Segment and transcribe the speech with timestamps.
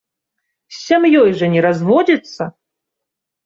[0.77, 2.51] З сям'ёй жа не разводзіцца!